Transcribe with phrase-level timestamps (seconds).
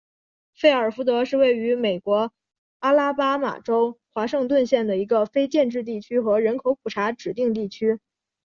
[0.55, 2.33] 费尔福德是位于美国
[2.79, 7.99] 阿拉巴马州华盛顿县的一个非建制地区和人口普查指定地区。